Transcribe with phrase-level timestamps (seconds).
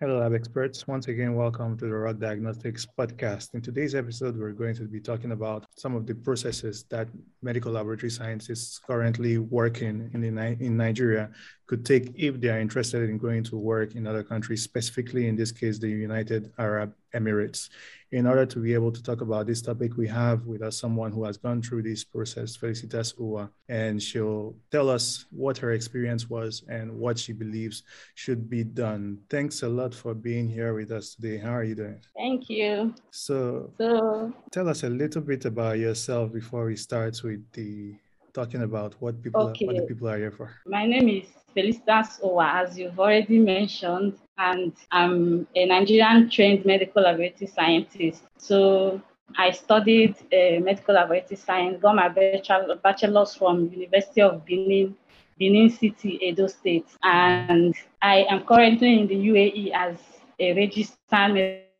[0.00, 0.88] Hello, lab experts.
[0.88, 3.54] Once again, welcome to the Rock Diagnostics podcast.
[3.54, 7.06] In today's episode, we're going to be talking about some of the processes that
[7.42, 11.30] medical laboratory scientists currently working in, the, in Nigeria
[11.66, 15.36] could take if they are interested in going to work in other countries, specifically in
[15.36, 17.70] this case, the United Arab Emirates.
[18.12, 21.10] In order to be able to talk about this topic, we have with us someone
[21.10, 26.28] who has gone through this process, Felicitas Uwa, and she'll tell us what her experience
[26.28, 27.82] was and what she believes
[28.14, 29.18] should be done.
[29.30, 31.38] Thanks a lot for being here with us today.
[31.38, 32.00] How are you doing?
[32.16, 32.94] Thank you.
[33.10, 37.96] So, so tell us a little bit about yourself before we start with the
[38.34, 39.64] talking about what people okay.
[39.64, 40.50] are, what the people are here for.
[40.66, 47.02] My name is Felicitas Owa, as you've already mentioned, and I'm a Nigerian trained medical
[47.02, 48.24] laboratory scientist.
[48.36, 49.00] So
[49.38, 54.96] I studied uh, medical laboratory science, got my bachelor's from University of Benin,
[55.38, 59.96] Benin City, Edo State, and I am currently in the UAE as
[60.40, 60.98] a registered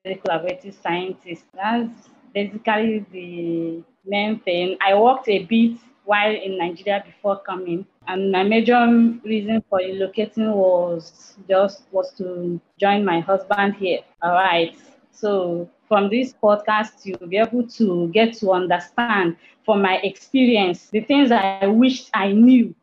[0.05, 1.44] medical laboratory scientist.
[1.52, 4.77] That's basically the main thing.
[4.80, 7.86] I worked a bit while in Nigeria before coming.
[8.06, 8.86] And my major
[9.24, 14.00] reason for relocating was just was to join my husband here.
[14.22, 14.77] All right.
[15.11, 21.00] So from this podcast, you'll be able to get to understand from my experience the
[21.00, 22.74] things I wished I knew.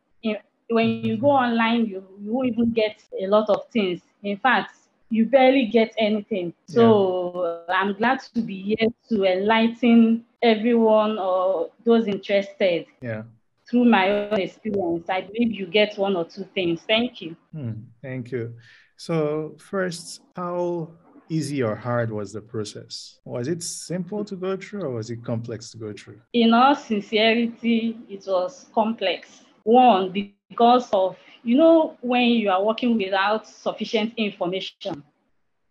[0.68, 4.00] When you go online, you, you won't even get a lot of things.
[4.22, 4.74] In fact,
[5.10, 6.54] you barely get anything.
[6.66, 7.74] So yeah.
[7.74, 12.86] I'm glad to be here to enlighten everyone or those interested.
[13.00, 13.22] Yeah.
[13.70, 16.82] Through my own experience, I believe you get one or two things.
[16.86, 17.36] Thank you.
[17.52, 18.54] Hmm, thank you.
[18.96, 20.90] So, first, how
[21.28, 23.18] easy or hard was the process?
[23.24, 26.20] Was it simple to go through or was it complex to go through?
[26.32, 29.44] In all sincerity, it was complex.
[29.62, 35.02] One, because of, you know, when you are working without sufficient information,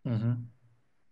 [0.07, 0.33] mm-hmm.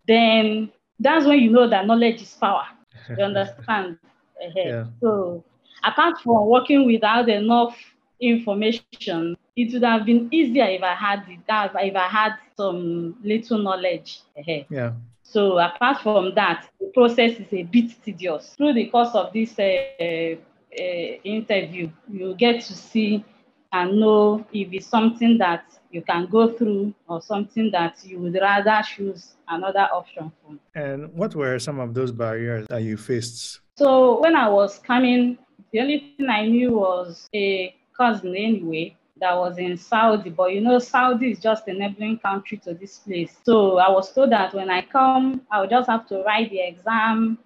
[0.07, 2.65] then that's when you know that knowledge is power.
[3.09, 3.97] You understand?
[4.55, 4.85] yeah.
[5.01, 5.43] So,
[5.83, 7.77] apart from working without enough
[8.19, 13.59] information, it would have been easier if I had it, if I had some little
[13.59, 14.21] knowledge.
[14.69, 14.93] Yeah.
[15.23, 18.55] So apart from that, the process is a bit tedious.
[18.55, 20.83] Through the course of this uh, uh,
[21.23, 23.23] interview, you get to see
[23.71, 28.35] and know if it's something that you can go through or something that you would
[28.35, 30.55] rather choose another option for.
[30.75, 33.59] And what were some of those barriers that you faced?
[33.75, 35.37] So when I was coming,
[35.71, 40.61] the only thing I knew was a cousin anyway that was in Saudi, but you
[40.61, 43.35] know, Saudi is just a neighboring country to this place.
[43.43, 46.61] So I was told that when I come, I would just have to write the
[46.61, 47.37] exam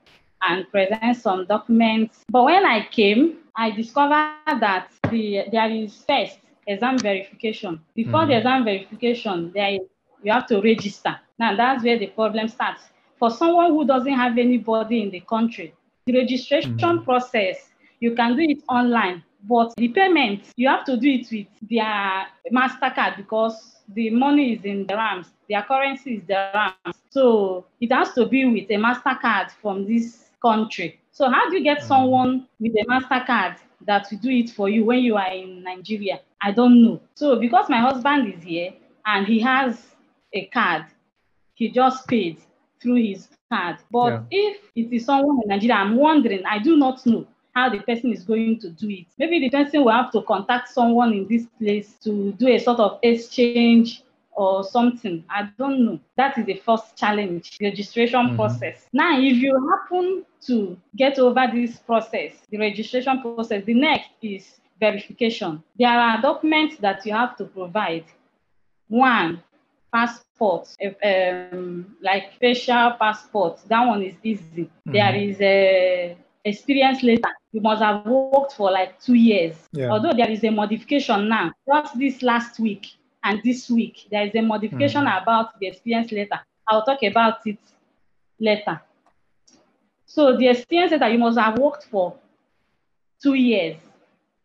[0.42, 2.24] and present some documents.
[2.30, 7.80] But when I came, I discovered that the, there is first exam verification.
[7.96, 8.28] Before mm.
[8.28, 9.82] the exam verification, there is,
[10.24, 11.16] you have to register.
[11.40, 12.82] Now that's where the problem starts.
[13.18, 15.74] For someone who doesn't have anybody in the country,
[16.06, 17.04] the registration mm.
[17.06, 17.70] process,
[18.00, 22.26] you can do it online, but the payment, you have to do it with their
[22.52, 26.96] MasterCard because the money is in dirhams, their currency is dirhams.
[27.10, 31.00] So it has to be with a MasterCard from this country.
[31.12, 31.88] So how do you get mm.
[31.88, 36.20] someone with a MasterCard that will do it for you when you are in Nigeria?
[36.42, 37.02] I don't know.
[37.16, 38.74] So because my husband is here
[39.06, 39.82] and he has
[40.34, 40.86] a card,
[41.54, 42.40] he just paid
[42.82, 43.78] through his card.
[43.92, 44.24] But yeah.
[44.32, 48.12] if it is someone in Nigeria, I'm wondering, I do not know how the person
[48.12, 49.06] is going to do it.
[49.18, 52.80] Maybe the person will have to contact someone in this place to do a sort
[52.80, 54.03] of exchange
[54.36, 55.24] or something.
[55.30, 56.00] I don't know.
[56.18, 58.36] That is the first challenge, the registration mm-hmm.
[58.36, 58.88] process.
[58.94, 64.60] Now, if you happen to get over this process, the registration process, the next is
[64.80, 65.64] verification.
[65.78, 68.06] There are documents that you have to provide.
[68.88, 69.42] One,
[69.94, 73.60] passport, um, like facial passport.
[73.68, 74.64] That one is easy.
[74.64, 74.92] Mm-hmm.
[74.92, 77.34] There is a experience letter.
[77.52, 79.56] You must have worked for like two years.
[79.72, 79.90] Yeah.
[79.90, 82.88] Although there is a modification now, just this last week,
[83.24, 85.22] and this week there is a modification mm.
[85.22, 86.40] about the experience letter.
[86.68, 87.60] I'll talk about it
[88.40, 88.82] later.
[90.06, 92.16] So the experience letter you must have worked for
[93.22, 93.78] two years.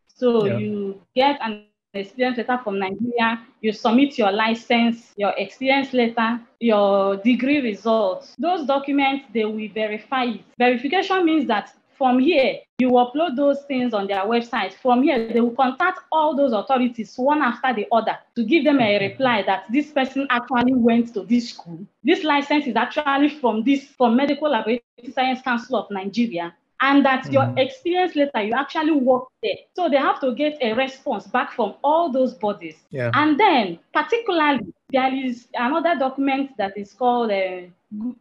[0.09, 0.59] So yeah.
[0.59, 1.65] you get an
[1.95, 8.35] experience letter from Nigeria, you submit your license, your experience letter, your degree results.
[8.39, 10.41] Those documents, they will verify it.
[10.59, 14.73] Verification means that from here, you upload those things on their website.
[14.73, 18.81] From here, they will contact all those authorities one after the other to give them
[18.81, 21.85] a reply that this person actually went to this school.
[22.05, 26.55] This license is actually from this from Medical Laboratory Science Council of Nigeria.
[26.81, 27.33] And that mm-hmm.
[27.33, 29.57] your experience letter, you actually worked there.
[29.75, 32.77] So they have to get a response back from all those bodies.
[32.91, 33.11] Yeah.
[33.15, 37.73] And then, particularly, there is another document that is called a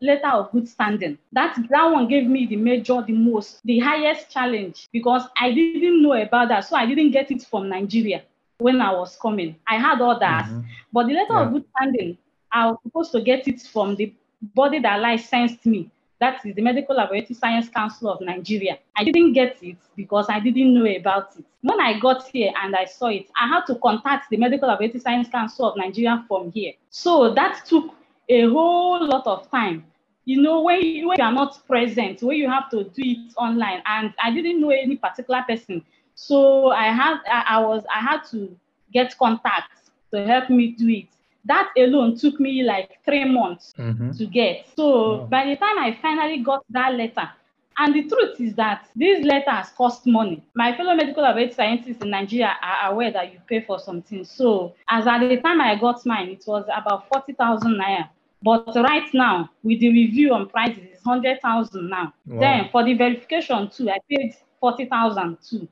[0.02, 1.18] letter of good standing.
[1.32, 6.02] That that one gave me the major, the most, the highest challenge because I didn't
[6.02, 8.24] know about that, so I didn't get it from Nigeria
[8.60, 9.56] when I was coming.
[9.68, 10.62] I had others, mm-hmm.
[10.92, 11.42] but the letter yeah.
[11.46, 12.18] of good standing,
[12.52, 15.90] I was supposed to get it from the body that licensed me.
[16.20, 18.80] That is the Medical Laboratory Science Council of Nigeria.
[18.96, 21.46] I didn't get it because I didn't know about it.
[21.62, 25.00] When I got here and I saw it, I had to contact the Medical Laboratory
[25.00, 26.74] Science Council of Nigeria from here.
[26.90, 27.94] So that took
[28.30, 29.86] a whole lot of time.
[30.26, 33.34] You know, when you, when you are not present, when you have to do it
[33.38, 35.84] online, and I didn't know any particular person,
[36.16, 38.56] so I had I, I was I had to
[38.92, 41.08] get contacts to help me do it
[41.48, 44.12] that alone took me like three months mm-hmm.
[44.12, 44.68] to get.
[44.76, 47.30] So by the time I finally got that letter,
[47.80, 50.44] and the truth is that these letters cost money.
[50.56, 54.26] My fellow medical laboratory scientists in Nigeria are aware that you pay for something.
[54.26, 58.10] So as at the time I got mine, it was about 40,000 naira.
[58.42, 62.14] But right now, with the review on prices, it's 100,000 now.
[62.26, 62.40] Wow.
[62.40, 65.68] Then for the verification too, I paid 40,000 too.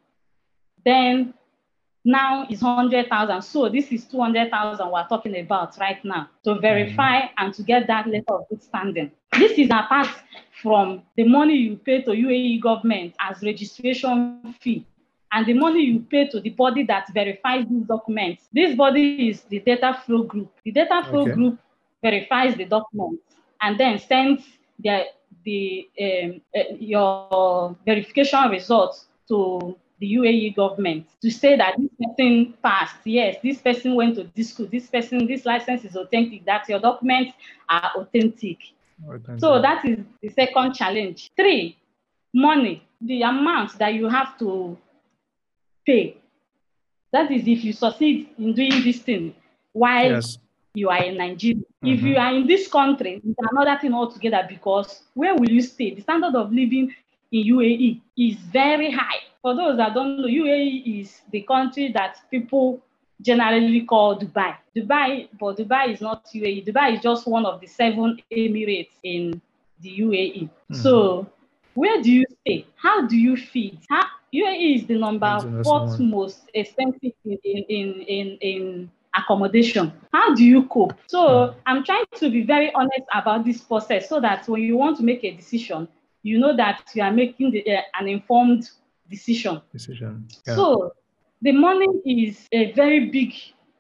[0.84, 1.34] Then
[2.06, 3.42] now is 100,000.
[3.42, 7.30] So this is 200,000 we're talking about right now to verify mm.
[7.38, 9.12] and to get that letter of good standing.
[9.38, 10.08] This is apart
[10.62, 14.86] from the money you pay to UAE government as registration fee
[15.32, 18.48] and the money you pay to the body that verifies these documents.
[18.54, 20.52] This body is the DataFlow group.
[20.64, 21.32] The DataFlow okay.
[21.32, 21.60] group
[22.02, 23.24] verifies the documents
[23.62, 24.44] and then sends
[24.80, 25.06] the,
[25.44, 32.54] the um, uh, your verification results to the UAE government to say that this person
[32.62, 32.98] passed.
[33.06, 34.68] Yes, this person went to this school.
[34.72, 36.46] This person, this license is authentic.
[36.46, 37.34] That your documents
[37.70, 38.58] are authentic.
[39.08, 39.40] authentic.
[39.40, 41.32] So that is the second challenge.
[41.36, 41.78] Three,
[42.34, 42.84] money.
[43.02, 44.78] The amount that you have to
[45.86, 46.18] pay.
[47.12, 49.36] That is if you succeed in doing this thing
[49.72, 50.38] while yes.
[50.74, 51.56] you are in Nigeria.
[51.56, 51.88] Mm-hmm.
[51.88, 55.94] If you are in this country, it's another thing altogether because where will you stay?
[55.94, 56.94] The standard of living
[57.32, 62.18] in UAE is very high for those that don't know, UAE is the country that
[62.32, 62.82] people
[63.22, 64.56] generally call Dubai.
[64.76, 66.66] Dubai, but Dubai is not UAE.
[66.66, 69.40] Dubai is just one of the seven emirates in
[69.82, 70.44] the UAE.
[70.46, 70.74] Mm-hmm.
[70.74, 71.30] So,
[71.76, 72.66] where do you stay?
[72.76, 73.78] How do you feed?
[73.88, 79.94] How, UAE is the number fourth most expensive in, in, in, in accommodation.
[80.12, 80.96] How do you cope?
[81.06, 81.60] So, mm-hmm.
[81.68, 85.04] I'm trying to be very honest about this process so that when you want to
[85.04, 85.88] make a decision,
[86.24, 88.72] you know that you are making the, uh, an informed
[89.10, 89.62] decision.
[89.72, 90.28] Decision.
[90.48, 90.56] Yeah.
[90.56, 90.94] So
[91.42, 93.34] the money is a very big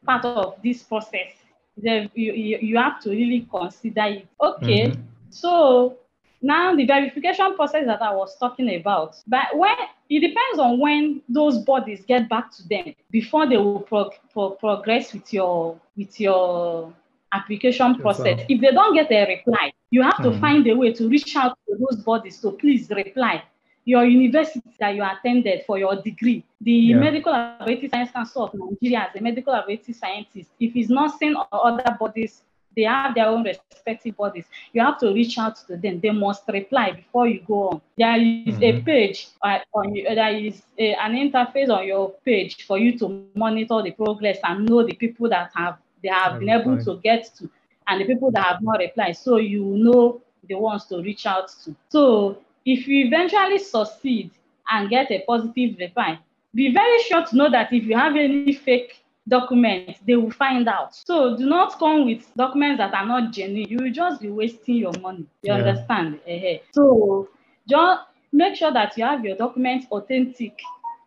[0.05, 1.33] part of this process.
[1.77, 4.27] The, you, you, have to really consider it.
[4.39, 5.01] Okay, mm-hmm.
[5.29, 5.97] so
[6.41, 9.75] now the verification process that I was talking about, but when
[10.09, 14.51] it depends on when those bodies get back to them before they will pro, pro,
[14.51, 16.93] progress with your with your
[17.33, 18.39] application process.
[18.47, 20.31] If they don't get a reply, you have mm-hmm.
[20.31, 23.43] to find a way to reach out to those bodies to please reply
[23.85, 26.97] your university that you attended for your degree, the yeah.
[26.97, 31.67] Medical Laboratory Science Council of Nigeria, as a medical laboratory scientist, if it's nursing or
[31.67, 32.41] other bodies,
[32.75, 34.45] they have their own respective bodies.
[34.73, 35.99] You have to reach out to them.
[36.01, 37.81] They must reply before you go on.
[37.97, 38.63] There is mm-hmm.
[38.63, 42.97] a page uh, on you, there is a, an interface on your page for you
[42.99, 46.99] to monitor the progress and know the people that have they have been able to
[47.03, 47.49] get to
[47.87, 49.15] and the people that have not replied.
[49.17, 51.75] So you know the ones to reach out to.
[51.89, 54.31] So if you eventually succeed
[54.71, 56.19] and get a positive reply,
[56.53, 60.67] be very sure to know that if you have any fake documents, they will find
[60.67, 60.95] out.
[60.95, 63.69] So do not come with documents that are not genuine.
[63.69, 65.25] You will just be wasting your money.
[65.41, 65.55] You yeah.
[65.55, 66.19] understand?
[66.27, 66.57] Uh-huh.
[66.71, 67.29] So
[67.67, 70.59] just make sure that you have your documents authentic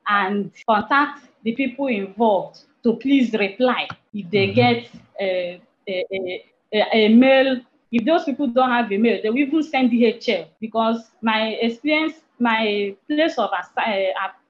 [0.06, 4.54] and contact the people involved to please reply if they mm-hmm.
[4.54, 9.62] get a, a, a, a mail if those people don't have email, they will even
[9.62, 13.92] send DHL because my experience, my place of uh,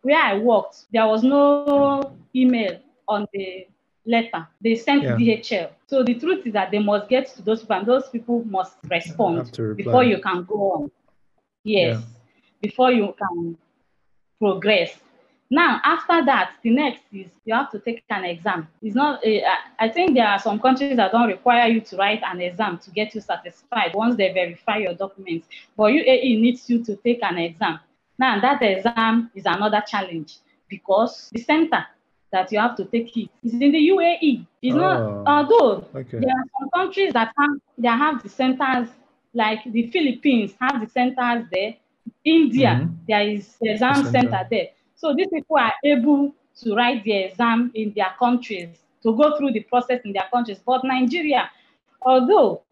[0.02, 3.66] where I worked, there was no email on the
[4.06, 4.46] letter.
[4.60, 5.16] They sent yeah.
[5.16, 5.70] DHL.
[5.86, 8.76] So the truth is that they must get to those people, and those people must
[8.90, 10.90] respond before you can go on.
[11.64, 12.06] Yes, yeah.
[12.62, 13.56] before you can
[14.38, 14.96] progress.
[15.50, 18.68] Now, after that, the next is you have to take an exam.
[18.82, 19.40] It's not, uh,
[19.78, 22.90] I think there are some countries that don't require you to write an exam to
[22.90, 25.48] get you satisfied once they verify your documents.
[25.74, 27.80] But UAE needs you to take an exam.
[28.18, 30.36] Now, that exam is another challenge
[30.68, 31.86] because the center
[32.30, 34.46] that you have to take it is in the UAE.
[34.60, 36.18] It's oh, not, although okay.
[36.18, 38.88] there are some countries that have, that have the centers,
[39.32, 41.76] like the Philippines have the centers there.
[42.24, 42.94] India, mm-hmm.
[43.08, 44.10] there is the exam center.
[44.10, 44.68] center there.
[44.98, 48.68] So these people are able to write the exam in their countries
[49.04, 50.58] to go through the process in their countries.
[50.66, 51.48] But Nigeria,
[52.02, 52.62] although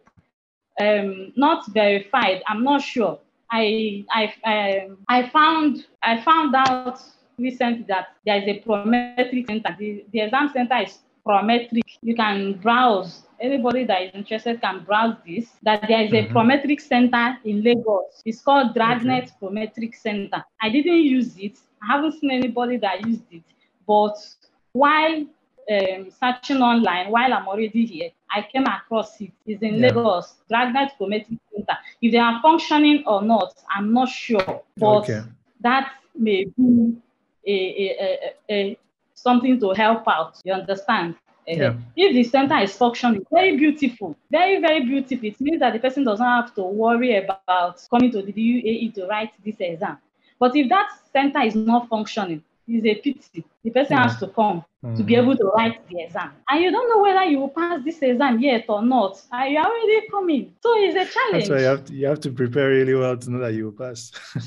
[0.80, 3.20] um, not verified, I'm not sure.
[3.48, 7.00] I I um, I found I found out
[7.38, 9.76] recently that there is a prometric center.
[9.78, 11.82] The, the exam center is prometric.
[12.02, 13.22] You can browse.
[13.40, 15.50] Anybody that is interested can browse this.
[15.62, 16.36] That there is a mm-hmm.
[16.36, 18.22] prometric center in Lagos.
[18.24, 19.32] It's called Dragnet okay.
[19.40, 20.44] Prometric Center.
[20.60, 21.58] I didn't use it.
[21.82, 23.42] I haven't seen anybody that used it.
[23.86, 24.16] But
[24.72, 25.26] while
[25.70, 29.32] um, searching online, while I'm already here, I came across it.
[29.46, 29.88] It's in yeah.
[29.88, 31.76] Lagos, Dragnet Prometric Center.
[32.00, 34.62] If they are functioning or not, I'm not sure.
[34.76, 35.22] But okay.
[35.60, 36.96] that may be
[37.46, 38.78] a, a, a, a
[39.28, 40.32] something to help out.
[40.44, 41.16] You understand?
[41.46, 41.74] Yeah.
[41.94, 45.26] If the center is functioning, very beautiful, very, very beautiful.
[45.32, 48.94] It means that the person does not have to worry about coming to the UAE
[48.96, 49.98] to write this exam.
[50.38, 53.44] But if that center is not functioning, it's a pity.
[53.62, 54.02] The person yeah.
[54.02, 54.96] has to come mm-hmm.
[54.96, 56.32] to be able to write the exam.
[56.48, 59.22] And you don't know whether you will pass this exam yet or not.
[59.30, 60.54] And you're already coming.
[60.62, 61.48] So it's a challenge.
[61.48, 63.66] That's why you have to, you have to prepare really well to know that you
[63.66, 64.10] will pass.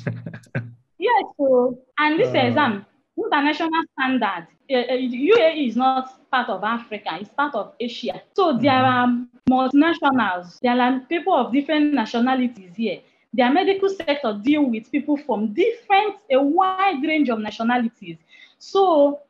[0.97, 1.23] yes.
[1.37, 2.85] So, and this uh, exam,
[3.25, 4.47] international standard.
[4.69, 8.21] UAE is not part of Africa, it's part of Asia.
[8.35, 9.23] So there mm-hmm.
[9.49, 12.99] are multinationals, there are people of different nationalities here.
[13.33, 18.17] Their medical sector deal with people from different, a wide range of nationalities.
[18.57, 19.21] So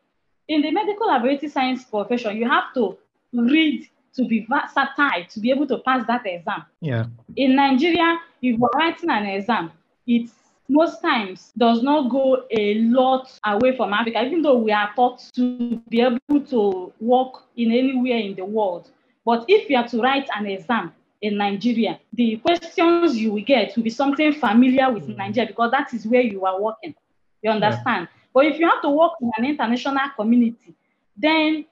[0.48, 2.98] in the medical laboratory science profession, you have to
[3.34, 6.66] read to be versatile to be able to pass that exam.
[6.82, 7.06] Yeah.
[7.36, 9.72] In Nigeria, if you're writing an exam,
[10.08, 10.34] it's
[10.70, 15.20] most times does not go a lot away from Africa, even though we are taught
[15.36, 18.90] to be able to work in anywhere in the world.
[19.26, 23.76] But if you are to write an exam in Nigeria, the questions you will get
[23.76, 25.18] will be something familiar with mm.
[25.18, 26.96] Nigeria because that is where you are working.
[27.42, 28.08] You understand?
[28.12, 28.20] Yeah.
[28.34, 30.76] But if you have to work in an international community,
[31.18, 31.66] then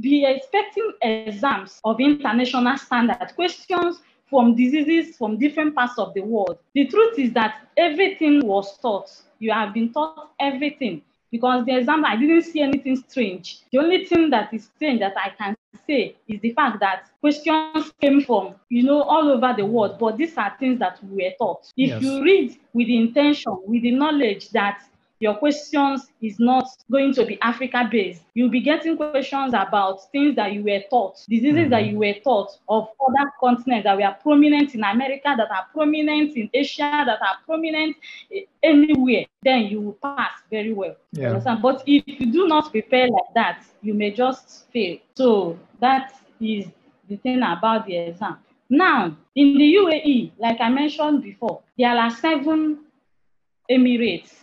[0.00, 4.00] be expecting exams of international standard questions
[4.32, 6.56] from diseases from different parts of the world.
[6.74, 9.10] The truth is that everything was taught.
[9.38, 13.58] You have been taught everything because the exam, I didn't see anything strange.
[13.70, 15.54] The only thing that is strange that I can
[15.86, 20.16] say is the fact that questions came from, you know, all over the world, but
[20.16, 21.70] these are things that we were taught.
[21.76, 22.02] If yes.
[22.02, 24.80] you read with the intention, with the knowledge that
[25.22, 28.24] your questions is not going to be Africa based.
[28.34, 31.70] You'll be getting questions about things that you were taught, diseases mm-hmm.
[31.70, 36.36] that you were taught of other continents that were prominent in America, that are prominent
[36.36, 37.94] in Asia, that are prominent
[38.64, 39.26] anywhere.
[39.44, 40.96] Then you will pass very well.
[41.12, 41.38] Yeah.
[41.62, 44.98] But if you do not prepare like that, you may just fail.
[45.14, 46.66] So that is
[47.08, 48.38] the thing about the exam.
[48.68, 52.80] Now, in the UAE, like I mentioned before, there are seven
[53.70, 54.41] Emirates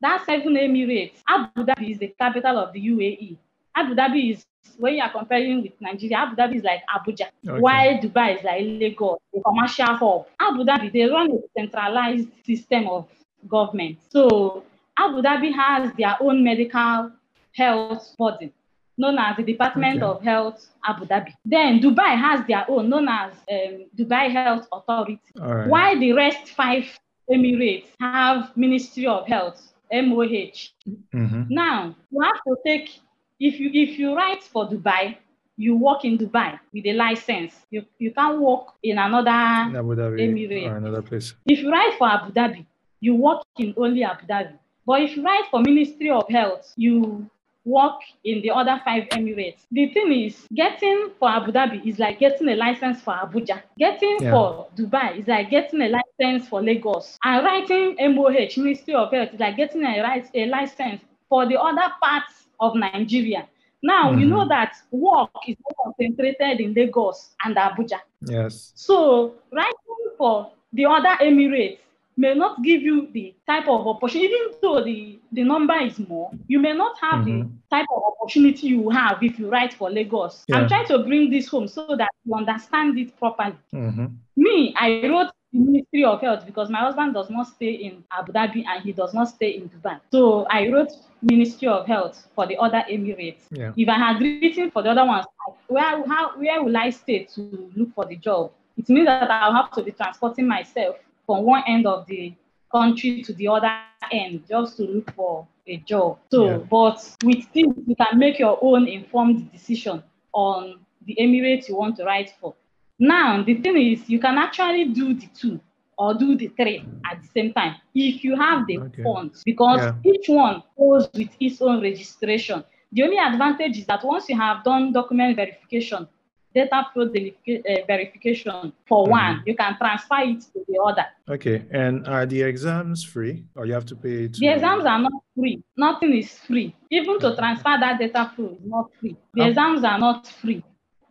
[0.00, 3.36] that seven Emirates, Abu Dhabi is the capital of the UAE.
[3.74, 4.44] Abu Dhabi is,
[4.76, 7.60] when you are comparing with Nigeria, Abu Dhabi is like Abuja, okay.
[7.60, 10.26] while Dubai is like Lagos, the commercial hub.
[10.40, 13.08] Abu Dhabi, they run a centralized system of
[13.48, 13.98] government.
[14.10, 14.64] So
[14.98, 17.12] Abu Dhabi has their own medical
[17.54, 18.52] health body
[18.98, 20.06] known as the Department okay.
[20.06, 21.32] of Health Abu Dhabi.
[21.44, 25.20] Then Dubai has their own, known as um, Dubai Health Authority.
[25.36, 25.68] Right.
[25.68, 26.84] While the rest five
[27.30, 30.72] Emirates have Ministry of Health MOH.
[31.14, 31.42] Mm-hmm.
[31.48, 33.00] Now you have to take
[33.40, 35.16] if you if you write for Dubai,
[35.56, 37.54] you work in Dubai with a license.
[37.70, 41.34] You you can't work in another Abu Dhabi Emirate or another place.
[41.46, 42.66] If you write for Abu Dhabi,
[43.00, 44.58] you work in only Abu Dhabi.
[44.86, 47.28] But if you write for Ministry of Health, you
[47.68, 49.66] work in the other five Emirates.
[49.70, 53.62] The thing is, getting for Abu Dhabi is like getting a license for Abuja.
[53.78, 54.30] Getting yeah.
[54.30, 57.18] for Dubai is like getting a license for Lagos.
[57.24, 61.92] And writing MOH, Ministry of Health, is like getting a, a license for the other
[62.02, 63.46] parts of Nigeria.
[63.82, 64.20] Now, mm-hmm.
[64.20, 68.00] you know that work is concentrated in Lagos and Abuja.
[68.22, 68.72] Yes.
[68.74, 71.78] So, writing for the other Emirates
[72.18, 76.30] may not give you the type of opportunity, even though the, the number is more,
[76.48, 77.42] you may not have mm-hmm.
[77.42, 80.44] the type of opportunity you have if you write for Lagos.
[80.48, 80.56] Yeah.
[80.56, 83.56] I'm trying to bring this home so that you understand it properly.
[83.72, 84.06] Mm-hmm.
[84.36, 88.32] Me, I wrote the Ministry of Health because my husband does not stay in Abu
[88.32, 90.00] Dhabi and he does not stay in Dubai.
[90.10, 93.42] So I wrote Ministry of Health for the other Emirates.
[93.50, 93.72] Yeah.
[93.76, 95.24] If I had written for the other ones,
[95.68, 98.50] where, how, where will I stay to look for the job?
[98.76, 100.96] It means that I'll have to be transporting myself
[101.28, 102.34] from one end of the
[102.72, 103.70] country to the other
[104.10, 106.18] end just to look for a job.
[106.30, 106.56] So, yeah.
[106.56, 111.96] but with this, you can make your own informed decision on the Emirates you want
[111.98, 112.54] to write for.
[112.98, 115.60] Now, the thing is, you can actually do the two
[115.98, 119.02] or do the three at the same time if you have the okay.
[119.02, 120.12] funds, because yeah.
[120.12, 122.64] each one goes with its own registration.
[122.92, 126.08] The only advantage is that once you have done document verification,
[126.56, 129.10] DataFlow uh, verification for mm-hmm.
[129.10, 131.06] one, you can transfer it to the other.
[131.28, 134.28] Okay, and are the exams free or you have to pay?
[134.28, 134.40] To...
[134.40, 135.62] The exams are not free.
[135.76, 136.74] Nothing is free.
[136.90, 139.16] Even to transfer that DataFlow is not free.
[139.34, 139.48] The oh.
[139.48, 140.64] exams are not free.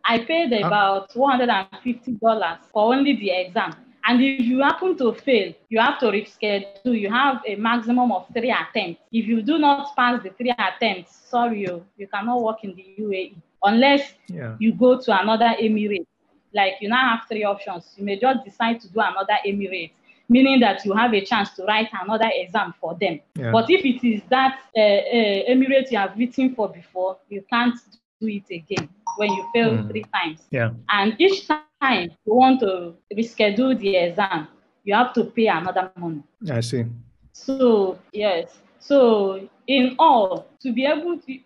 [0.04, 3.74] I paid about $150 for only the exam.
[4.06, 6.98] And if you happen to fail, you have to reschedule.
[6.98, 9.02] You have a maximum of three attempts.
[9.12, 12.86] If you do not pass the three attempts, sorry, you, you cannot work in the
[12.98, 14.56] UAE unless yeah.
[14.58, 16.06] you go to another emirate.
[16.54, 17.94] Like you now have three options.
[17.96, 19.92] You may just decide to do another emirate,
[20.28, 23.20] meaning that you have a chance to write another exam for them.
[23.34, 23.52] Yeah.
[23.52, 27.76] But if it is that uh, uh, emirate you have written for before, you can't
[28.20, 29.90] do it again when you fail mm.
[29.90, 30.40] three times.
[30.50, 30.70] Yeah.
[30.88, 34.48] And each time you want to reschedule the exam,
[34.84, 36.22] you have to pay another money.
[36.50, 36.86] I see.
[37.32, 38.58] So yes.
[38.80, 41.38] So in all, to be able to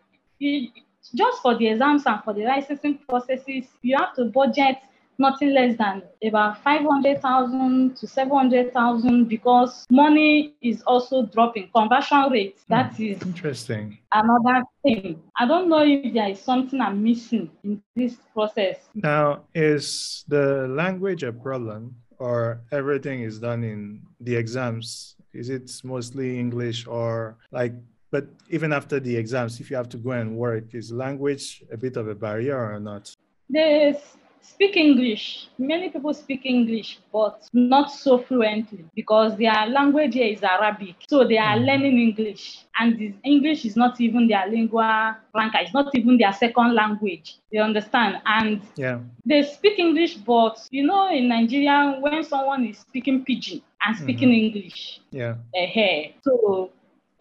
[1.14, 4.78] just for the exams and for the licensing processes, you have to budget
[5.18, 11.70] nothing less than about 500,000 to 700,000 because money is also dropping.
[11.74, 13.98] Conversion rate, hmm, that is interesting.
[14.12, 15.22] Another thing.
[15.36, 18.76] I don't know if there is something I'm missing in this process.
[18.94, 25.16] Now, is the language a problem or everything is done in the exams?
[25.32, 27.74] Is it mostly English or like
[28.12, 31.78] but even after the exams, if you have to go and work, is language a
[31.78, 33.12] bit of a barrier or not?
[33.48, 33.98] They
[34.42, 35.48] speak English.
[35.58, 40.96] Many people speak English, but not so fluently because their language here is Arabic.
[41.08, 41.66] So they are mm.
[41.66, 42.64] learning English.
[42.78, 45.62] And English is not even their lingua franca.
[45.62, 47.38] It's not even their second language.
[47.50, 48.20] You understand?
[48.26, 48.98] And yeah.
[49.24, 54.28] they speak English, but you know, in Nigeria, when someone is speaking pidgin and speaking
[54.28, 54.56] mm-hmm.
[54.56, 55.36] English, yeah.
[55.56, 56.70] Uh, so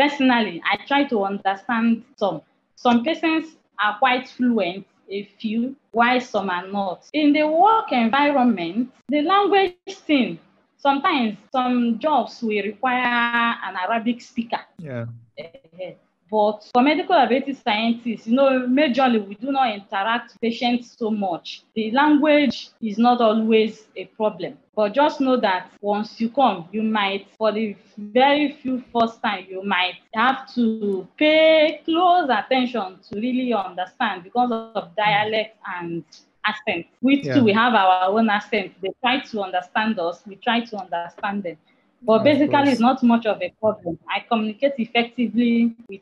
[0.01, 2.41] personally, I try to understand some.
[2.75, 3.45] Some persons
[3.77, 7.05] are quite fluent, a few, while some are not.
[7.13, 10.39] In the work environment, the language thing,
[10.77, 14.61] sometimes some jobs will require an Arabic speaker.
[14.79, 15.05] Yeah.
[15.37, 15.93] Eh, eh.
[16.31, 21.11] But for medical laboratory scientists, you know, majorly we do not interact with patients so
[21.11, 21.63] much.
[21.75, 24.57] The language is not always a problem.
[24.73, 29.45] But just know that once you come, you might, for the very few first time,
[29.49, 36.05] you might have to pay close attention to really understand because of dialect and
[36.45, 36.85] accent.
[37.01, 37.35] We yeah.
[37.35, 38.71] too, we have our own accent.
[38.81, 41.57] They try to understand us, we try to understand them.
[42.03, 43.99] But basically, it's not much of a problem.
[44.09, 46.01] I communicate effectively with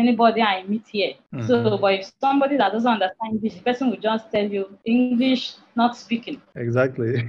[0.00, 1.14] anybody I meet here.
[1.34, 1.46] Mm-hmm.
[1.46, 5.54] So, but if somebody that doesn't understand English, the person will just tell you English
[5.76, 6.40] not speaking.
[6.56, 7.28] Exactly.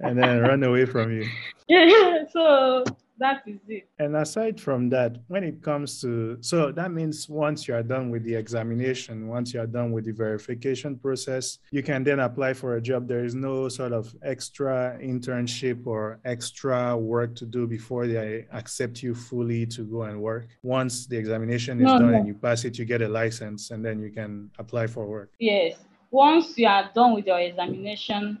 [0.00, 1.26] and then run away from you.
[1.66, 2.24] Yeah.
[2.30, 2.84] So
[3.18, 3.88] that is it.
[3.98, 8.10] And aside from that, when it comes to, so that means once you are done
[8.10, 12.54] with the examination, once you are done with the verification process, you can then apply
[12.54, 13.06] for a job.
[13.06, 19.02] There is no sort of extra internship or extra work to do before they accept
[19.02, 20.48] you fully to go and work.
[20.62, 22.18] Once the examination is no, done no.
[22.18, 25.30] and you pass it, you get a license and then you can apply for work.
[25.38, 25.76] Yes.
[26.10, 28.40] Once you are done with your examination,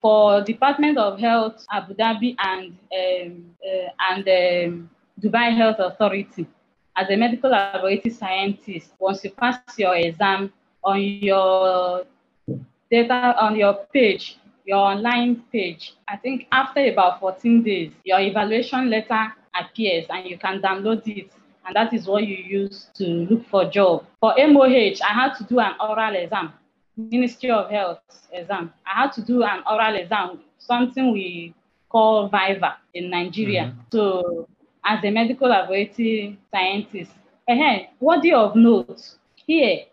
[0.00, 6.46] for Department of Health Abu Dhabi and um, uh, and um, Dubai Health Authority.
[6.96, 12.04] As a medical laboratory scientist, once you pass your exam on your
[12.90, 18.90] data on your page, your online page, I think after about 14 days, your evaluation
[18.90, 21.30] letter appears and you can download it.
[21.66, 24.06] And that is what you use to look for job.
[24.20, 26.52] For MOH, I had to do an oral exam
[26.98, 28.00] Ministry of Health
[28.32, 28.72] exam.
[28.84, 31.54] I had to do an oral exam, something we
[31.88, 33.66] call VIVA in Nigeria.
[33.66, 33.80] Mm-hmm.
[33.92, 34.48] So,
[34.84, 37.12] as a medical laboratory scientist,
[37.48, 39.00] uh, worthy of note,
[39.46, 39.84] here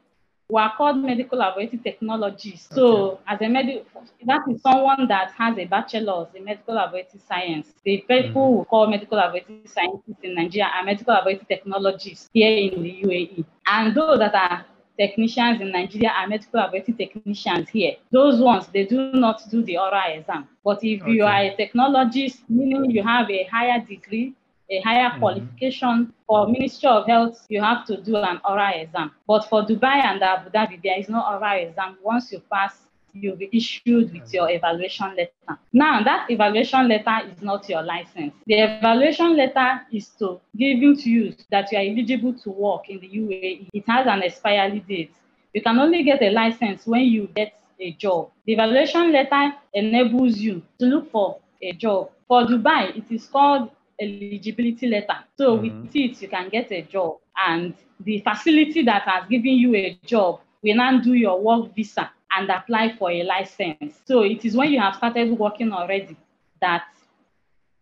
[0.50, 2.72] we are called medical laboratory technologists.
[2.72, 2.76] Okay.
[2.76, 3.86] So, as a medical,
[4.26, 7.68] that is someone that has a bachelor's in medical laboratory science.
[7.84, 8.34] The people mm-hmm.
[8.34, 13.46] who call medical laboratory scientists in Nigeria are medical laboratory technologists here in the UAE.
[13.68, 14.66] And those that are
[14.98, 17.94] technicians in Nigeria are medical laboratory technicians here.
[18.12, 20.48] Those ones, they do not do the oral exam.
[20.64, 21.12] But if okay.
[21.12, 24.34] you are a technologist, meaning you have a higher degree,
[24.70, 25.20] a higher mm-hmm.
[25.20, 29.12] qualification for Ministry of Health, you have to do an oral exam.
[29.28, 31.98] But for Dubai and Abu Dhabi, there is no oral exam.
[32.04, 32.85] Once you pass
[33.16, 35.60] you'll be issued with your evaluation letter.
[35.72, 38.34] Now, that evaluation letter is not your license.
[38.46, 43.00] The evaluation letter is to giving to you that you are eligible to work in
[43.00, 43.70] the UAE.
[43.74, 45.14] It has an expiry date.
[45.54, 48.32] You can only get a license when you get a job.
[48.46, 52.12] The evaluation letter enables you to look for a job.
[52.28, 55.18] For Dubai, it is called eligibility letter.
[55.38, 55.82] So mm-hmm.
[55.84, 57.18] with it, you can get a job.
[57.48, 62.12] And the facility that has given you a job will now do your work visa
[62.36, 64.02] and apply for a license.
[64.06, 66.18] So it is when you have started working already
[66.62, 66.84] that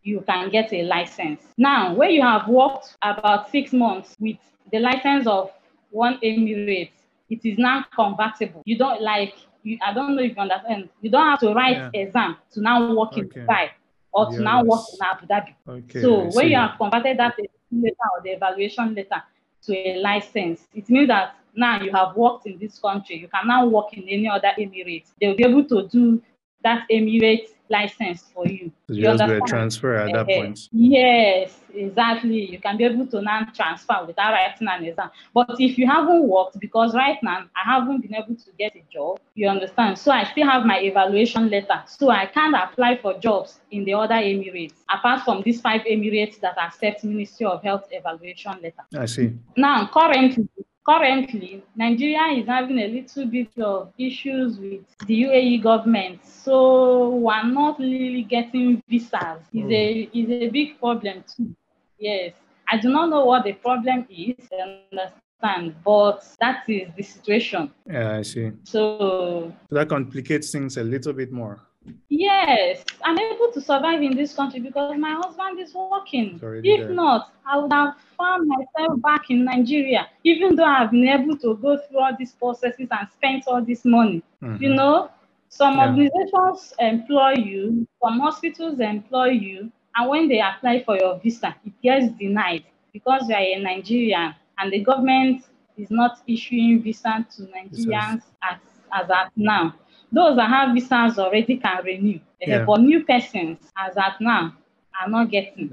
[0.03, 1.41] you can get a license.
[1.57, 4.37] Now, when you have worked about six months with
[4.71, 5.51] the license of
[5.91, 6.91] one Emirates,
[7.29, 8.61] it is now convertible.
[8.65, 11.77] You don't like, you, I don't know if you understand, you don't have to write
[11.77, 12.01] yeah.
[12.01, 13.21] exam to now work okay.
[13.21, 13.69] in Dubai
[14.11, 15.55] or to now work in Abu Dhabi.
[15.67, 17.35] Okay, so when you have converted that
[17.71, 19.23] letter or the evaluation letter
[19.65, 23.17] to a license, it means that now you have worked in this country.
[23.17, 25.05] You can now work in any other emirate.
[25.19, 26.21] They'll be able to do
[26.63, 28.71] that Emirates license for you.
[28.87, 30.69] So you, just get transfer at that uh, point.
[30.71, 32.51] Yes, exactly.
[32.51, 35.09] You can be able to now transfer without writing an exam.
[35.33, 38.83] But if you haven't worked, because right now I haven't been able to get a
[38.91, 39.97] job, you understand?
[39.97, 41.83] So I still have my evaluation letter.
[41.87, 46.39] So I can't apply for jobs in the other Emirates, apart from these five Emirates
[46.41, 48.83] that accept Ministry of Health evaluation letter.
[48.97, 49.33] I see.
[49.55, 50.47] Now, currently,
[50.85, 56.25] currently, Nigeria is having a little bit of issues with the UAE government.
[56.25, 59.41] So we're not really getting visas.
[59.53, 60.17] Is a hmm.
[60.17, 61.55] is a big problem too.
[61.99, 62.33] Yes.
[62.69, 67.71] I do not know what the problem is, I understand, but that is the situation.
[67.85, 68.51] Yeah, I see.
[68.63, 71.61] So, so that complicates things a little bit more.
[72.09, 76.39] Yes, I'm able to survive in this country because my husband is working.
[76.41, 76.89] If there.
[76.89, 81.55] not, I would have found myself back in Nigeria, even though I've been able to
[81.55, 84.23] go through all these processes and spent all this money.
[84.41, 84.63] Mm-hmm.
[84.63, 85.09] You know,
[85.49, 85.87] some yeah.
[85.87, 91.73] organizations employ you, some hospitals employ you, and when they apply for your visa, it
[91.81, 95.45] gets denied because you are a Nigerian and the government
[95.77, 98.57] is not issuing visa to Nigerians as,
[98.93, 99.73] as at now.
[100.13, 102.19] Those that have visas already can renew.
[102.41, 102.65] Eh, yeah.
[102.65, 104.53] But new persons, as at now,
[105.01, 105.69] are not getting.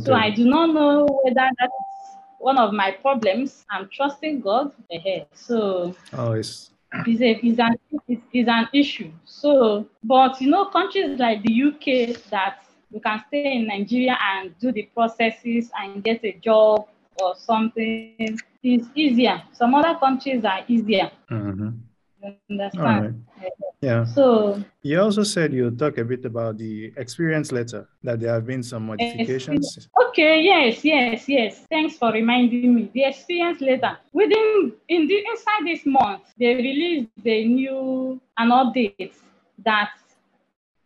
[0.00, 3.64] So I do not know whether that is one of my problems.
[3.70, 5.26] I'm trusting God ahead.
[5.34, 6.70] So oh, it's
[7.06, 7.76] is a is an
[8.32, 9.10] is an issue.
[9.24, 14.58] So, but you know, countries like the UK that you can stay in Nigeria and
[14.58, 16.86] do the processes and get a job
[17.20, 19.42] or something is easier.
[19.52, 21.10] Some other countries are easier.
[21.30, 21.70] Mm-hmm.
[22.50, 23.24] Understand?
[23.40, 23.52] Right.
[23.80, 24.04] Yeah.
[24.04, 28.46] So you also said you talk a bit about the experience letter that there have
[28.46, 29.88] been some modifications.
[30.08, 30.42] Okay.
[30.42, 30.84] Yes.
[30.84, 31.28] Yes.
[31.28, 31.66] Yes.
[31.68, 32.90] Thanks for reminding me.
[32.94, 39.14] The experience letter within in the inside this month they released the new an update
[39.64, 39.90] that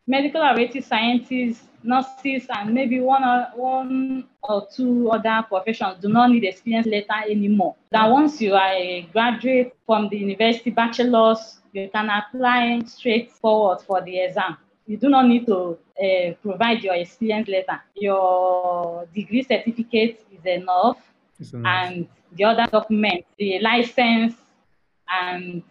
[0.06, 6.30] medical laboratory scientists, nurses, and maybe one or one or two other professions do not
[6.30, 7.74] need experience letter anymore.
[7.90, 14.00] That once you are a graduate from the university bachelor's you can apply straightforward for
[14.00, 14.56] the exam.
[14.86, 17.82] You do not need to uh, provide your experience letter.
[17.94, 20.98] Your degree certificate is enough,
[21.38, 24.34] enough, and the other documents, the license,
[25.08, 25.62] and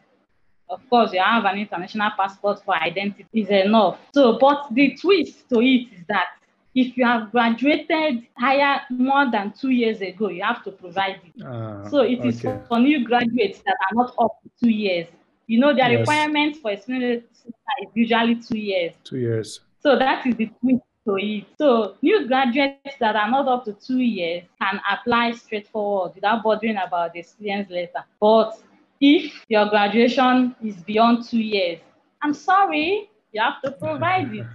[0.70, 4.00] of course, you have an international passport for identity is enough.
[4.14, 6.28] So, but the twist to it is that
[6.74, 11.44] if you have graduated higher more than two years ago, you have to provide it.
[11.44, 12.62] Uh, so it is okay.
[12.68, 15.08] for new graduates that are not up to two years.
[15.48, 16.00] You know, their yes.
[16.00, 18.94] requirements for experience is usually two years.
[19.04, 19.62] Two years.
[19.80, 21.46] So that is the twist to it.
[21.58, 26.78] So new graduates that are not up to two years can apply straightforward without bothering
[26.78, 28.04] about the experience letter.
[28.20, 28.60] But
[29.06, 31.80] if your graduation is beyond two years,
[32.22, 34.48] I'm sorry, you have to provide it.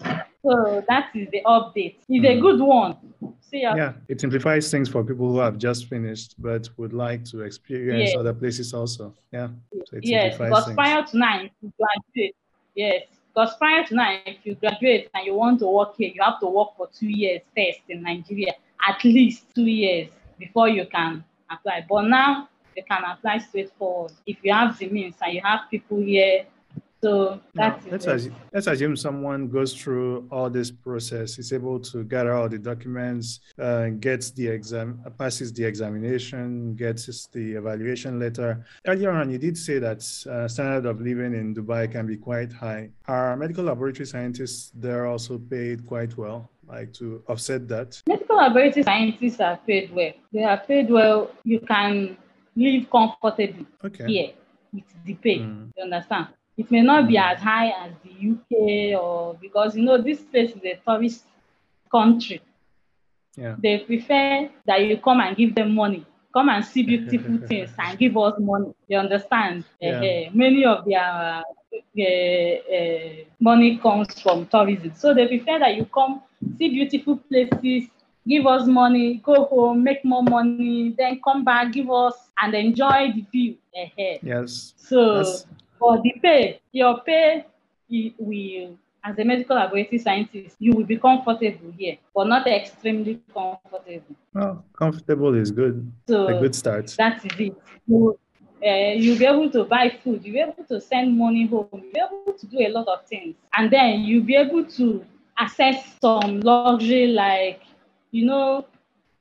[0.44, 1.96] so that is the update.
[2.08, 2.40] It's a hmm.
[2.40, 2.96] good one.
[3.40, 3.74] See ya.
[3.76, 8.10] Yeah, it simplifies things for people who have just finished but would like to experience
[8.10, 8.18] yes.
[8.18, 9.14] other places also.
[9.32, 9.48] Yeah.
[9.86, 10.74] So yes, because things.
[10.74, 12.36] prior to nine, you graduate.
[12.74, 16.22] Yes, because prior to nine, if you graduate and you want to work here, you
[16.22, 18.54] have to work for two years first in Nigeria,
[18.86, 21.86] at least two years before you can apply.
[21.88, 25.98] But now you can apply straightforward if you have the means and you have people
[25.98, 26.46] here
[27.00, 32.02] so that's let's, assume, let's assume someone goes through all this process, is able to
[32.02, 38.64] gather all the documents, uh, gets the exam, passes the examination, gets the evaluation letter.
[38.84, 42.52] Earlier on, you did say that uh, standard of living in Dubai can be quite
[42.52, 42.90] high.
[43.06, 46.50] Are medical laboratory scientists there also paid quite well?
[46.66, 48.02] Like to offset that?
[48.08, 50.12] Medical laboratory scientists are paid well.
[50.32, 51.30] They are paid well.
[51.44, 52.18] You can
[52.58, 54.06] live comfortably okay.
[54.06, 54.30] here
[54.72, 55.38] with the pay.
[55.38, 55.70] Mm.
[55.76, 56.28] You understand?
[56.56, 57.32] It may not be mm.
[57.32, 61.24] as high as the UK or because you know this place is a tourist
[61.90, 62.40] country.
[63.36, 63.54] Yeah.
[63.62, 66.04] They prefer that you come and give them money.
[66.32, 68.74] Come and see beautiful things and give us money.
[68.88, 69.64] You understand?
[69.80, 69.98] Yeah.
[69.98, 71.42] Uh, many of their uh,
[72.02, 74.92] uh, money comes from tourism.
[74.96, 76.22] So they prefer that you come
[76.58, 77.88] see beautiful places
[78.28, 83.12] give us money, go home, make more money, then come back, give us and enjoy
[83.14, 84.20] the view ahead.
[84.22, 84.74] Yes.
[84.76, 85.24] So
[85.78, 87.46] for the pay, your pay
[88.18, 94.16] will as a medical laboratory scientist, you will be comfortable here, but not extremely comfortable.
[94.34, 95.90] Well, comfortable is good.
[96.08, 96.94] So a good start.
[96.98, 97.56] That is it.
[97.86, 98.18] You,
[98.62, 101.92] uh, you'll be able to buy food, you'll be able to send money home, you'll
[101.92, 103.36] be able to do a lot of things.
[103.56, 105.04] And then you'll be able to
[105.38, 107.62] access some luxury like,
[108.10, 108.66] you know,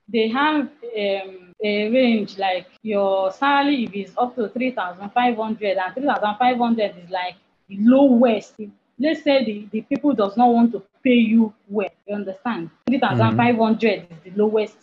[0.08, 6.96] they have um, a range like your salary if it's up to 3,500 and 3,500
[7.04, 7.36] is like
[7.68, 8.54] the lowest
[9.00, 12.70] let's say the, the people does not want to pay you well, you understand?
[12.88, 14.14] 3,500 mm-hmm.
[14.14, 14.78] is the lowest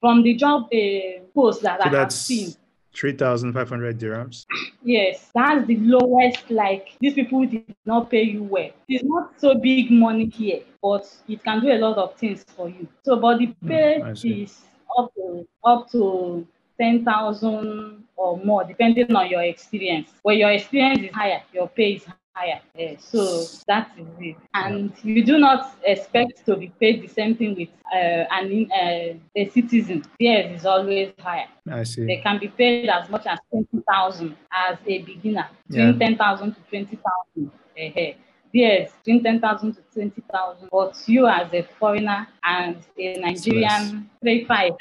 [0.00, 2.54] from the job uh, post that so I have seen.
[2.96, 4.46] 3,500 dirhams?
[4.82, 6.50] Yes, that's the lowest.
[6.50, 8.70] Like these people did not pay you well.
[8.88, 12.68] It's not so big money here, but it can do a lot of things for
[12.68, 12.88] you.
[13.04, 14.62] So, but the mm, pay mm, is
[14.98, 16.46] up to up to
[16.80, 20.10] 10,000 or more, depending on your experience.
[20.22, 22.06] When your experience is higher, your pay is
[22.36, 22.60] higher.
[22.78, 24.36] Uh, so that is it.
[24.54, 29.14] And you do not expect to be paid the same thing with uh, an uh,
[29.34, 30.04] a citizen.
[30.20, 31.48] Theirs is always higher.
[31.70, 32.04] I see.
[32.06, 35.98] They can be paid as much as twenty thousand as a beginner, between yeah.
[35.98, 38.14] ten thousand to twenty thousand a year.
[38.52, 40.68] Yes, between 10,000 to 20,000.
[40.72, 44.72] But you as a foreigner and a Nigerian, three five,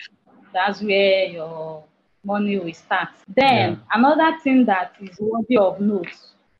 [0.53, 1.83] that's where your
[2.23, 3.09] money will start.
[3.35, 3.75] Then yeah.
[3.91, 6.07] another thing that is worthy of note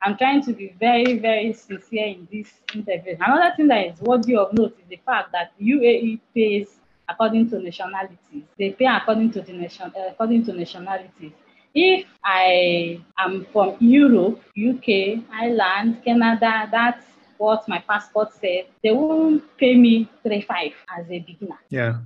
[0.06, 3.18] I'm trying to be very, very sincere in this interview.
[3.20, 6.78] Another thing that is worthy of note is the fact that UAE pays
[7.10, 8.44] according to nationalities.
[8.60, 11.32] They pay according to the nation, uh, according to nationalities.
[11.74, 17.06] If I am from Europe, UK, Ireland, Canada, that's
[17.40, 18.66] what my passport says.
[18.84, 21.60] They won't pay me three five as a beginner.
[21.70, 21.98] Yeah.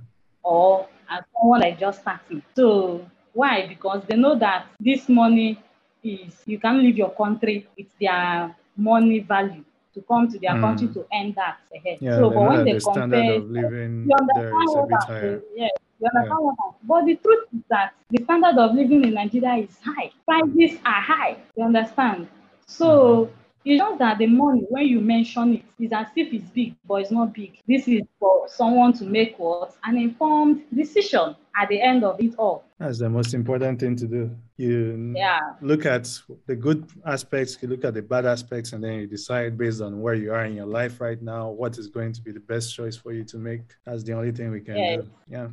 [0.42, 2.42] Or as someone like just starting.
[2.56, 3.66] So why?
[3.68, 5.62] Because they know that this money
[6.02, 10.60] is you can leave your country with their money value to come to their mm.
[10.60, 11.98] country to earn that ahead.
[12.00, 15.42] Yeah, so, but when they the compare, of living you understand what higher.
[15.54, 15.68] Yeah,
[16.00, 16.36] you understand yeah.
[16.38, 20.10] what I'm, But the truth is that the standard of living in Nigeria is high.
[20.26, 21.36] Prices are high.
[21.56, 22.28] You understand?
[22.66, 23.39] So mm-hmm.
[23.64, 27.02] It's just that the money, when you mention it, is as if it's big, but
[27.02, 27.58] it's not big.
[27.68, 29.76] This is for someone to make what?
[29.84, 32.64] An informed decision at the end of it all.
[32.78, 34.30] That's the most important thing to do.
[34.56, 35.40] You yeah.
[35.60, 36.08] look at
[36.46, 40.00] the good aspects, you look at the bad aspects, and then you decide based on
[40.00, 42.74] where you are in your life right now, what is going to be the best
[42.74, 43.62] choice for you to make.
[43.84, 45.02] That's the only thing we can yes.
[45.02, 45.10] do.
[45.28, 45.48] Yeah.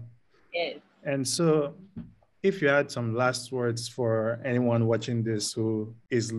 [0.54, 0.78] Yes.
[1.04, 1.74] And so
[2.42, 6.34] if you had some last words for anyone watching this who is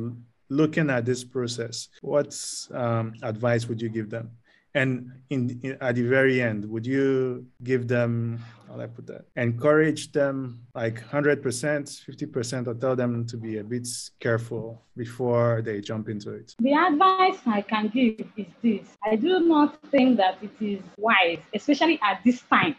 [0.49, 2.37] looking at this process, what
[2.73, 4.31] um, advice would you give them?
[4.75, 9.25] And in, in, at the very end, would you give them, how I put that,
[9.35, 13.89] encourage them like 100%, 50%, or tell them to be a bit
[14.21, 16.55] careful before they jump into it?
[16.61, 21.41] The advice I can give is this I do not think that it is wise,
[21.55, 22.77] especially at this time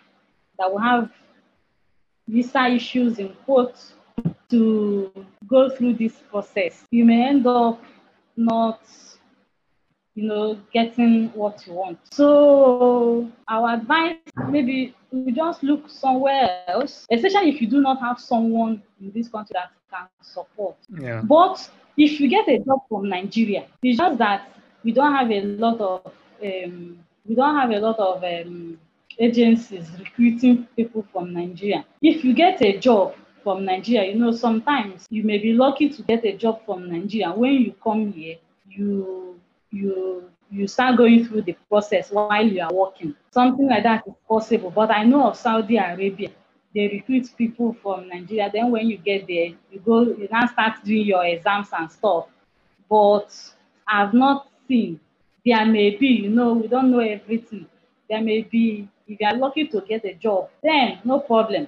[0.60, 1.10] that we have
[2.28, 3.94] visa issues in quotes
[4.50, 5.12] to
[5.48, 6.86] go through this process.
[6.92, 7.82] You may end up
[8.36, 8.82] not,
[10.16, 12.00] you know, getting what you want.
[12.12, 14.18] So our advice,
[14.50, 19.28] maybe we just look somewhere else, especially if you do not have someone in this
[19.28, 20.78] country that can support.
[20.90, 21.22] Yeah.
[21.22, 24.52] But if you get a job from Nigeria, it's just that
[24.84, 28.80] we don't have a lot of um, we don't have a lot of um,
[29.20, 31.86] agencies recruiting people from Nigeria.
[32.02, 34.12] If you get a job from Nigeria.
[34.12, 37.32] You know, sometimes you may be lucky to get a job from Nigeria.
[37.32, 38.38] When you come here,
[38.70, 39.40] you
[39.72, 43.16] you you start going through the process while you are working.
[43.32, 44.72] Something like that is possible.
[44.72, 46.30] But I know of Saudi Arabia,
[46.74, 48.50] they recruit people from Nigeria.
[48.52, 52.28] Then when you get there, you go, you now start doing your exams and stuff.
[52.90, 53.30] But
[53.88, 55.00] I've not seen.
[55.46, 57.66] There may be, you know, we don't know everything.
[58.10, 61.68] There may be, if you are lucky to get a job, then no problem.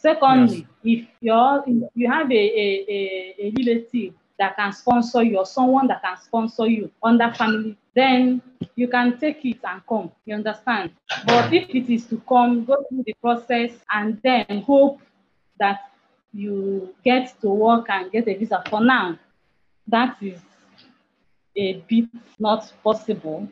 [0.00, 1.00] Secondly, yes.
[1.00, 5.86] if you're you have a, a, a, a relative that can sponsor you or someone
[5.88, 8.40] that can sponsor you under family, then
[8.74, 10.10] you can take it and come.
[10.24, 10.92] You understand?
[11.26, 15.00] But if it is to come, go through the process and then hope
[15.58, 15.90] that
[16.32, 18.62] you get to work and get a visa.
[18.70, 19.18] For now,
[19.86, 20.40] that is
[21.54, 22.08] a bit
[22.38, 23.46] not possible.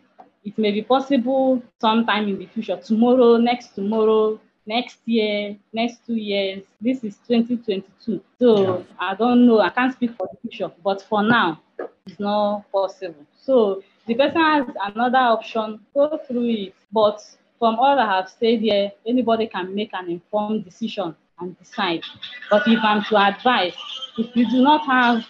[0.44, 6.14] It may be possible sometime in the future, tomorrow, next tomorrow, next year, next two
[6.14, 6.62] years.
[6.80, 8.20] This is 2022.
[8.38, 8.84] So yeah.
[9.00, 9.60] I don't know.
[9.60, 11.60] I can't speak for the future, but for now,
[12.06, 13.26] it's not possible.
[13.40, 16.74] So the person has another option, go through it.
[16.92, 17.24] But
[17.58, 22.02] from all I have said here, anybody can make an informed decision and decide.
[22.50, 23.74] But if I'm to advise,
[24.18, 25.24] if you do not have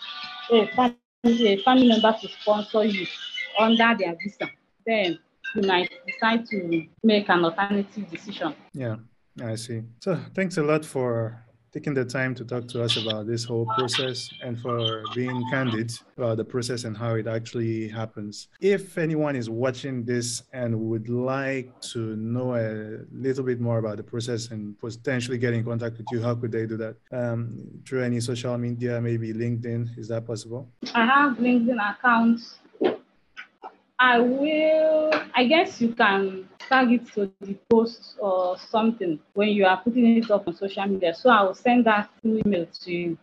[0.50, 3.06] a family, a family member to sponsor you
[3.58, 4.50] under their visa,
[4.86, 5.18] then
[5.54, 8.54] you might decide to make an alternative decision.
[8.72, 8.96] Yeah,
[9.42, 9.82] I see.
[10.00, 13.66] So thanks a lot for taking the time to talk to us about this whole
[13.76, 18.48] process and for being candid about the process and how it actually happens.
[18.60, 23.98] If anyone is watching this and would like to know a little bit more about
[23.98, 26.96] the process and potentially get in contact with you, how could they do that?
[27.12, 30.70] Um, through any social media, maybe LinkedIn, is that possible?
[30.94, 32.56] I have LinkedIn accounts
[34.00, 39.66] I will, I guess you can tag it to the post or something when you
[39.66, 41.14] are putting it up on social media.
[41.14, 43.18] So I will send that email to you.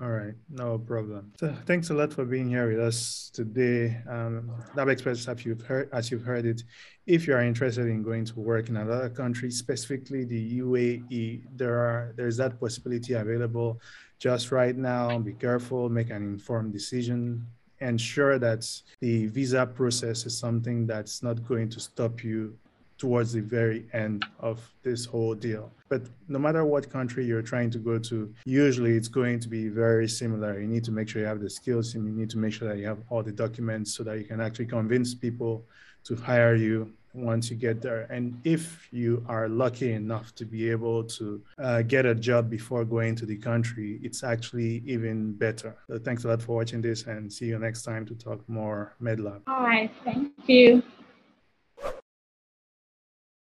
[0.00, 1.32] All right, no problem.
[1.40, 4.00] So thanks a lot for being here with us today.
[4.08, 6.62] Um, Lab Express, as you've heard, as you've heard it,
[7.06, 11.78] if you are interested in going to work in another country, specifically the UAE, there
[11.78, 13.80] are there's that possibility available
[14.20, 15.18] just right now.
[15.18, 17.44] Be careful, make an informed decision
[17.80, 18.66] ensure that
[19.00, 22.56] the visa process is something that's not going to stop you
[22.98, 25.70] towards the very end of this whole deal.
[25.88, 29.68] But no matter what country you're trying to go to, usually it's going to be
[29.68, 30.60] very similar.
[30.60, 32.68] You need to make sure you have the skills and you need to make sure
[32.68, 35.64] that you have all the documents so that you can actually convince people
[36.04, 38.06] to hire you once you get there.
[38.10, 42.84] And if you are lucky enough to be able to uh, get a job before
[42.84, 45.76] going to the country, it's actually even better.
[45.88, 48.94] So thanks a lot for watching this and see you next time to talk more
[49.02, 49.42] MedLab.
[49.46, 49.90] All right.
[50.04, 50.82] Thank you.